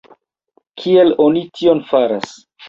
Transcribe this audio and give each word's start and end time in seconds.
Kiel 0.83 1.13
oni 1.27 1.45
tion 1.61 1.83
faras? 1.93 2.35